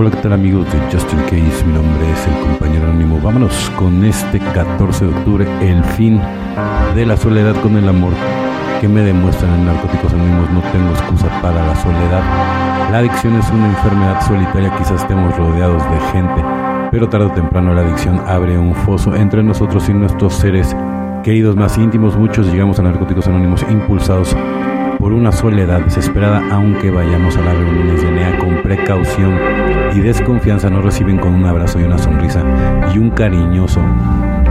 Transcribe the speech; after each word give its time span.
Hola, 0.00 0.12
¿qué 0.12 0.18
tal 0.18 0.32
amigos 0.32 0.64
de 0.72 0.78
Justin 0.92 1.18
Case? 1.22 1.64
Mi 1.66 1.72
nombre 1.72 2.08
es 2.12 2.26
el 2.28 2.38
compañero 2.38 2.84
anónimo. 2.84 3.20
Vámonos 3.20 3.52
con 3.70 4.04
este 4.04 4.38
14 4.38 5.06
de 5.06 5.10
octubre, 5.12 5.48
el 5.60 5.82
fin 5.82 6.20
de 6.94 7.04
la 7.04 7.16
soledad 7.16 7.60
con 7.62 7.76
el 7.76 7.88
amor 7.88 8.12
que 8.80 8.86
me 8.86 9.00
demuestran 9.00 9.52
en 9.58 9.66
Narcóticos 9.66 10.12
Anónimos. 10.12 10.52
No 10.52 10.60
tengo 10.70 10.90
excusa 10.90 11.26
para 11.42 11.66
la 11.66 11.74
soledad. 11.74 12.22
La 12.92 12.98
adicción 12.98 13.34
es 13.40 13.50
una 13.50 13.66
enfermedad 13.66 14.24
solitaria, 14.24 14.72
quizás 14.78 15.02
estemos 15.02 15.36
rodeados 15.36 15.82
de 15.90 16.00
gente, 16.12 16.44
pero 16.92 17.08
tarde 17.08 17.26
o 17.26 17.32
temprano 17.32 17.74
la 17.74 17.80
adicción 17.80 18.22
abre 18.24 18.56
un 18.56 18.76
foso 18.76 19.16
entre 19.16 19.42
nosotros 19.42 19.88
y 19.88 19.94
nuestros 19.94 20.32
seres 20.32 20.76
queridos 21.24 21.56
más 21.56 21.76
íntimos. 21.76 22.16
Muchos 22.16 22.46
llegamos 22.46 22.78
a 22.78 22.84
Narcóticos 22.84 23.26
Anónimos 23.26 23.66
impulsados 23.68 24.36
por 24.98 25.12
una 25.12 25.32
soledad 25.32 25.80
desesperada, 25.80 26.42
aunque 26.52 26.90
vayamos 26.90 27.36
a 27.36 27.40
las 27.40 27.56
reuniones 27.56 28.02
de 28.02 28.10
NEA 28.10 28.38
con 28.38 28.62
precaución 28.62 29.38
y 29.94 30.00
desconfianza, 30.00 30.70
nos 30.70 30.84
reciben 30.84 31.18
con 31.18 31.34
un 31.34 31.44
abrazo 31.44 31.80
y 31.80 31.84
una 31.84 31.98
sonrisa 31.98 32.42
y 32.94 32.98
un 32.98 33.10
cariñoso 33.10 33.80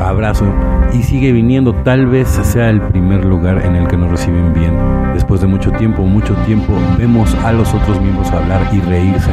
abrazo 0.00 0.46
y 0.92 1.02
sigue 1.02 1.32
viniendo. 1.32 1.74
Tal 1.74 2.06
vez 2.06 2.28
sea 2.28 2.70
el 2.70 2.80
primer 2.80 3.24
lugar 3.24 3.64
en 3.64 3.76
el 3.76 3.86
que 3.88 3.96
nos 3.96 4.10
reciben 4.10 4.52
bien. 4.52 4.76
Después 5.14 5.40
de 5.40 5.46
mucho 5.46 5.70
tiempo, 5.72 6.02
mucho 6.02 6.34
tiempo, 6.46 6.72
vemos 6.98 7.34
a 7.44 7.52
los 7.52 7.72
otros 7.74 8.00
miembros 8.00 8.30
hablar 8.30 8.68
y 8.72 8.80
reírse, 8.80 9.30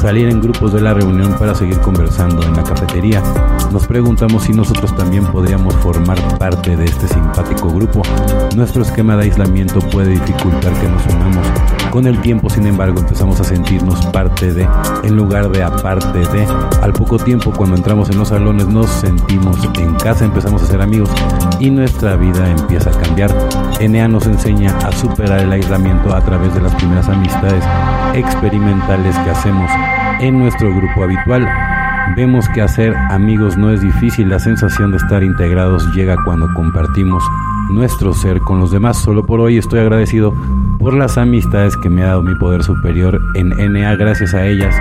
salir 0.00 0.28
en 0.28 0.40
grupos 0.40 0.72
de 0.72 0.80
la 0.80 0.94
reunión 0.94 1.32
para 1.38 1.54
seguir 1.54 1.78
conversando 1.78 2.42
en 2.42 2.54
la 2.54 2.62
cafetería. 2.62 3.22
Nos 3.72 3.86
preguntamos 3.86 4.44
si 4.44 4.52
nosotros 4.52 4.94
también 4.96 5.24
podríamos 5.26 5.74
formar 5.76 6.18
parte 6.38 6.76
de 6.76 6.84
este 6.84 7.08
simpático 7.08 7.70
grupo. 7.70 8.02
Nuestro 8.56 8.82
esquema 8.82 9.16
de 9.16 9.24
aislamiento 9.24 9.80
puede 9.80 10.10
dificultar 10.10 10.72
que 10.74 10.88
nos 10.88 11.06
unamos. 11.06 11.81
Con 11.92 12.06
el 12.06 12.18
tiempo, 12.22 12.48
sin 12.48 12.66
embargo, 12.66 13.00
empezamos 13.00 13.38
a 13.38 13.44
sentirnos 13.44 14.06
parte 14.06 14.54
de, 14.54 14.66
en 15.04 15.14
lugar 15.14 15.50
de 15.50 15.62
aparte 15.62 16.20
de. 16.20 16.46
Al 16.80 16.94
poco 16.94 17.18
tiempo, 17.18 17.52
cuando 17.52 17.76
entramos 17.76 18.08
en 18.08 18.18
los 18.18 18.28
salones, 18.28 18.66
nos 18.66 18.88
sentimos 18.88 19.58
en 19.78 19.94
casa, 19.96 20.24
empezamos 20.24 20.62
a 20.62 20.66
ser 20.68 20.80
amigos 20.80 21.10
y 21.60 21.70
nuestra 21.70 22.16
vida 22.16 22.50
empieza 22.50 22.88
a 22.88 22.98
cambiar. 22.98 23.30
Enea 23.78 24.08
nos 24.08 24.26
enseña 24.26 24.74
a 24.78 24.90
superar 24.92 25.40
el 25.40 25.52
aislamiento 25.52 26.16
a 26.16 26.24
través 26.24 26.54
de 26.54 26.62
las 26.62 26.74
primeras 26.76 27.10
amistades 27.10 27.62
experimentales 28.14 29.14
que 29.18 29.30
hacemos 29.30 29.70
en 30.20 30.38
nuestro 30.38 30.74
grupo 30.74 31.04
habitual. 31.04 31.46
Vemos 32.16 32.48
que 32.54 32.62
hacer 32.62 32.96
amigos 33.10 33.58
no 33.58 33.70
es 33.70 33.82
difícil, 33.82 34.30
la 34.30 34.38
sensación 34.38 34.92
de 34.92 34.96
estar 34.96 35.22
integrados 35.22 35.86
llega 35.94 36.16
cuando 36.24 36.48
compartimos 36.54 37.22
nuestro 37.72 38.14
ser 38.14 38.40
con 38.40 38.60
los 38.60 38.70
demás. 38.70 38.98
Solo 38.98 39.24
por 39.24 39.40
hoy 39.40 39.58
estoy 39.58 39.80
agradecido 39.80 40.34
por 40.78 40.94
las 40.94 41.18
amistades 41.18 41.76
que 41.76 41.88
me 41.88 42.02
ha 42.02 42.08
dado 42.08 42.22
mi 42.22 42.34
poder 42.34 42.62
superior 42.62 43.20
en 43.34 43.50
NA. 43.50 43.94
Gracias 43.96 44.34
a 44.34 44.46
ellas 44.46 44.74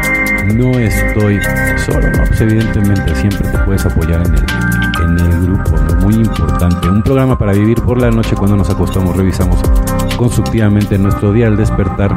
no 0.47 0.71
estoy 0.79 1.39
solo, 1.85 2.09
¿no? 2.09 2.23
Pues 2.27 2.41
evidentemente 2.41 3.15
siempre 3.15 3.47
te 3.49 3.57
puedes 3.59 3.85
apoyar 3.85 4.25
en 4.25 4.33
el, 4.33 4.43
en 5.03 5.19
el 5.19 5.45
grupo, 5.45 5.71
muy 6.01 6.15
importante. 6.15 6.89
Un 6.89 7.03
programa 7.03 7.37
para 7.37 7.53
vivir 7.53 7.81
por 7.81 7.99
la 7.99 8.09
noche 8.09 8.35
cuando 8.35 8.57
nos 8.57 8.69
acostamos, 8.69 9.15
revisamos 9.15 9.59
constructivamente 10.17 10.97
nuestro 10.97 11.31
día 11.31 11.47
al 11.47 11.57
despertar. 11.57 12.15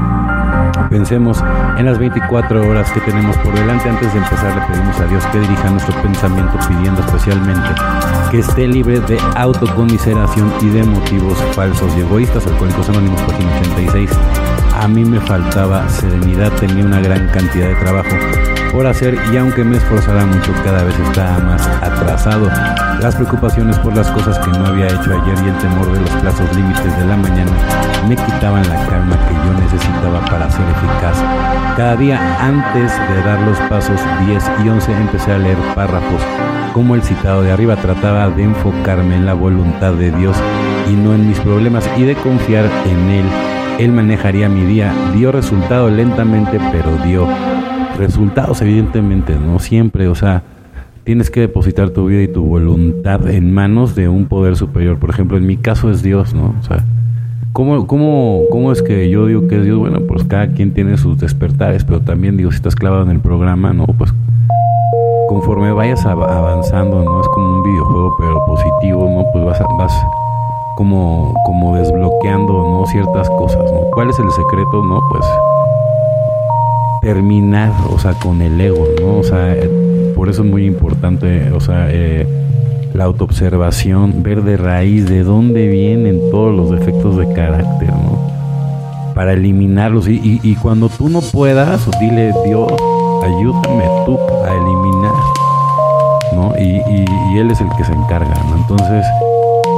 Pensemos 0.91 1.43
en 1.79 1.87
las 1.87 1.99
24 1.99 2.69
horas 2.69 2.91
que 2.93 3.01
tenemos 3.01 3.37
por 3.39 3.55
delante. 3.55 3.89
Antes 3.89 4.13
de 4.13 4.19
empezar, 4.19 4.55
le 4.55 4.75
pedimos 4.75 5.01
a 5.01 5.07
Dios 5.07 5.25
que 5.27 5.41
dirija 5.41 5.71
nuestro 5.71 6.01
pensamiento, 6.03 6.59
pidiendo 6.69 7.01
especialmente 7.01 7.71
que 8.31 8.39
esté 8.39 8.67
libre 8.69 9.01
de 9.01 9.19
autoconmiseración 9.37 10.53
y 10.61 10.69
de 10.69 10.85
motivos 10.85 11.39
falsos 11.55 11.93
y 11.97 12.01
egoístas. 12.01 12.47
Alcohólicos 12.47 12.89
Anónimos, 12.89 13.21
página 13.23 13.51
86. 13.61 14.11
A 14.81 14.89
mí 14.89 15.05
me 15.05 15.21
faltaba 15.21 15.89
serenidad, 15.89 16.53
tenía 16.53 16.85
una 16.85 17.01
gran 17.01 17.29
cantidad 17.29 17.69
de 17.69 17.75
trabajo 17.77 18.17
por 18.75 18.89
hacer 18.89 19.17
y 19.33 19.36
aunque 19.36 19.62
me 19.62 19.77
esforzara 19.77 20.27
mucho 20.27 20.53
cada 20.64 20.83
vez 20.83 20.98
estaba 20.98 21.39
más 21.39 21.64
atrasado. 21.80 22.50
Las 23.00 23.14
preocupaciones 23.14 23.78
por 23.78 23.94
las 23.97 24.11
cosas 24.11 24.36
que 24.41 24.50
no 24.50 24.67
había 24.67 24.89
hecho 24.89 25.12
ayer 25.14 25.39
y 25.45 25.48
el 25.48 25.58
temor 25.58 25.92
de 25.92 26.01
los 26.01 26.11
plazos 26.11 26.57
límites 26.57 26.98
de 26.98 27.07
la 27.07 27.17
mañana 27.17 27.52
me 28.08 28.17
quitaban 28.17 28.68
la 28.68 28.84
calma 28.86 29.17
que 29.29 29.34
yo 29.34 29.61
necesitaba 29.61 30.24
para 30.24 30.51
ser 30.51 30.64
eficaz. 30.68 31.17
Cada 31.77 31.95
día 31.96 32.18
antes 32.40 32.92
de 32.92 33.23
dar 33.23 33.40
los 33.42 33.58
pasos 33.70 34.01
10 34.27 34.45
y 34.64 34.68
11 34.68 34.92
empecé 34.92 35.33
a 35.33 35.39
leer 35.39 35.58
párrafos. 35.77 36.20
Como 36.73 36.96
el 36.96 37.02
citado 37.05 37.42
de 37.42 37.52
arriba 37.52 37.77
trataba 37.77 38.29
de 38.29 38.42
enfocarme 38.42 39.14
en 39.14 39.27
la 39.27 39.34
voluntad 39.34 39.92
de 39.92 40.11
Dios 40.11 40.36
y 40.90 40.95
no 40.95 41.14
en 41.14 41.29
mis 41.29 41.39
problemas 41.39 41.89
y 41.96 42.02
de 42.02 42.17
confiar 42.17 42.64
en 42.86 43.11
Él. 43.11 43.27
Él 43.79 43.92
manejaría 43.92 44.48
mi 44.48 44.63
día. 44.63 44.92
Dio 45.14 45.30
resultado 45.30 45.90
lentamente, 45.90 46.61
pero 46.73 46.96
dio 47.05 47.29
resultados 47.97 48.61
evidentemente, 48.63 49.35
no 49.37 49.59
siempre, 49.59 50.09
o 50.09 50.15
sea, 50.15 50.43
tienes 51.05 51.31
que 51.31 51.41
depositar 51.41 51.91
tu 51.91 52.07
vida 52.07 52.23
y 52.23 52.29
tu 52.29 52.45
voluntad 52.45 53.29
en 53.29 53.53
manos 53.53 53.95
de 53.95 54.09
un 54.09 54.27
poder 54.27 54.57
superior. 54.57 54.99
Por 54.99 55.11
ejemplo, 55.11 55.37
en 55.37 55.47
mi 55.47 55.57
caso 55.57 55.91
es 55.91 56.03
Dios, 56.03 56.35
¿no? 56.35 56.55
O 56.59 56.63
sea, 56.63 56.85
¿cómo, 57.53 57.87
cómo, 57.87 58.43
cómo 58.51 58.73
es 58.73 58.83
que 58.83 59.11
yo 59.11 59.27
digo 59.27 59.47
que 59.47 59.59
es 59.59 59.65
Dios? 59.65 59.79
Bueno, 59.79 60.01
pues 60.09 60.25
cada 60.25 60.49
quien 60.49 60.73
tiene 60.73 60.97
sus 60.97 61.19
despertares, 61.19 61.85
pero 61.85 62.01
también 62.01 62.37
digo, 62.37 62.51
si 62.51 62.57
estás 62.57 62.75
clavado 62.75 63.03
en 63.03 63.11
el 63.11 63.21
programa, 63.21 63.73
¿no? 63.73 63.87
Pues 63.87 64.13
conforme 65.29 65.73
vayas 65.73 66.05
avanzando, 66.07 67.05
¿no? 67.05 67.21
Es 67.21 67.29
como 67.29 67.59
un 67.59 67.63
videojuego, 67.63 68.17
pero 68.19 68.45
positivo, 68.47 69.05
¿no? 69.11 69.25
Pues 69.33 69.45
vas, 69.45 69.61
vas 69.79 69.93
como, 70.77 71.35
como 71.45 71.77
desbloqueando, 71.77 72.53
¿no? 72.53 72.87
Ciertas 72.87 73.29
cosas, 73.31 73.71
¿no? 73.73 73.81
¿Cuál 73.93 74.11
es 74.11 74.19
el 74.19 74.31
secreto, 74.31 74.85
no? 74.85 75.01
Pues 75.11 75.25
terminar, 77.05 77.70
o 77.91 77.98
sea, 77.98 78.15
con 78.15 78.41
el 78.41 78.59
ego, 78.59 78.89
¿no? 78.98 79.19
O 79.19 79.23
sea, 79.23 79.55
por 80.17 80.31
eso 80.31 80.42
es 80.42 80.51
muy 80.51 80.65
importante, 80.65 81.53
o 81.53 81.61
sea, 81.61 81.89
eh, 81.91 82.27
la 82.95 83.05
autoobservación, 83.05 84.23
ver 84.23 84.42
de 84.42 84.57
raíz 84.57 85.07
de 85.07 85.23
dónde 85.23 85.69
vienen 85.69 86.19
todos 86.31 86.57
los 86.57 86.70
defectos 86.70 87.19
de 87.19 87.31
carácter, 87.35 87.91
¿no? 87.91 89.14
Para 89.14 89.35
eliminarlos. 89.35 90.09
Y, 90.09 90.41
y, 90.43 90.55
cuando 90.57 90.89
tú 90.89 91.11
no 91.11 91.20
puedas, 91.20 91.87
dile, 92.01 92.33
Dios, 92.47 92.73
ayúdame 93.23 93.85
tú 94.07 94.19
a 94.43 94.55
eliminar, 94.55 95.14
¿no? 96.35 96.55
Y, 96.59 96.81
y, 96.91 97.39
Él 97.39 97.51
es 97.51 97.61
el 97.61 97.69
que 97.77 97.85
se 97.85 97.93
encarga, 97.93 98.35
¿no? 98.48 98.57
Entonces, 98.57 99.05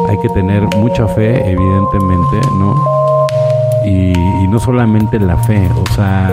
hay 0.08 0.16
que 0.22 0.28
tener 0.28 0.62
mucha 0.76 1.08
fe, 1.08 1.42
evidentemente, 1.50 2.48
¿no? 2.56 2.74
Y 3.84 4.46
no 4.48 4.60
solamente 4.60 5.18
la 5.18 5.36
fe, 5.38 5.68
o 5.74 5.94
sea, 5.94 6.30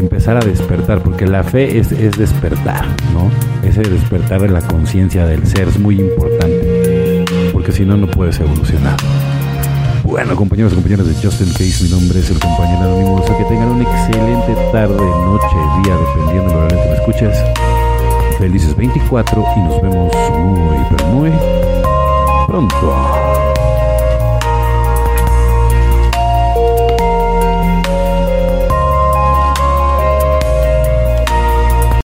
empezar 0.00 0.36
a 0.36 0.40
despertar, 0.40 1.02
porque 1.02 1.26
la 1.26 1.44
fe 1.44 1.78
es, 1.78 1.92
es 1.92 2.18
despertar, 2.18 2.84
¿no? 3.12 3.30
Ese 3.66 3.82
despertar 3.82 4.40
de 4.40 4.48
la 4.48 4.60
conciencia 4.62 5.26
del 5.26 5.46
ser 5.46 5.68
es 5.68 5.78
muy 5.78 6.00
importante, 6.00 7.24
porque 7.52 7.70
si 7.72 7.84
no, 7.84 7.96
no 7.96 8.06
puedes 8.08 8.40
evolucionar. 8.40 8.96
Bueno, 10.02 10.34
compañeros 10.34 10.72
y 10.72 10.74
compañeras 10.74 11.06
de 11.06 11.14
Justin 11.14 11.52
Case, 11.52 11.84
mi 11.84 11.90
nombre 11.90 12.18
es 12.18 12.30
el 12.30 12.40
compañero 12.40 12.80
anónimo. 12.80 13.22
que 13.24 13.44
tengan 13.44 13.68
una 13.68 13.84
excelente 13.84 14.54
tarde, 14.72 14.96
noche, 14.96 15.56
día, 15.84 15.96
dependiendo 15.96 16.48
del 16.48 16.56
horario 16.56 16.82
que 16.82 16.88
me 16.88 16.94
escuches. 16.94 17.38
Felices 18.38 18.74
24 18.74 19.44
y 19.56 19.60
nos 19.60 19.82
vemos 19.82 20.12
muy, 20.32 20.78
pero 20.90 21.06
muy 21.06 21.30
pronto. 22.48 23.49